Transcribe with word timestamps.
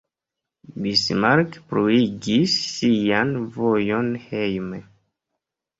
Bismarck 0.85 1.59
pluigis 1.73 2.57
sian 2.79 3.39
vojon 3.59 4.13
hejme. 4.27 4.83